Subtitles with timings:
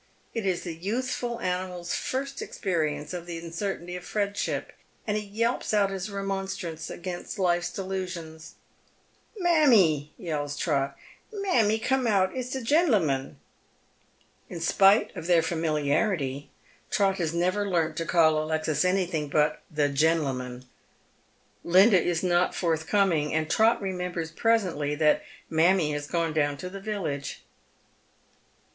[0.33, 4.71] It is the youthful animsl'a fii st experience of the uncertainty of friendship,
[5.05, 8.55] and he yelpe out his remonstrance against life's delusions."
[9.37, 10.97] Mammie!" yells' Trot,"
[11.31, 13.35] mammie, come out, it's the genlamum."
[14.49, 16.49] In spite of their familiarity,
[16.89, 20.65] Trot has never learnt to call Alexis anything but the" genlamum."
[21.63, 26.81] Linda is not forthcoming, and Trot remembers presently that mammie has gone down to the
[26.81, 27.43] village.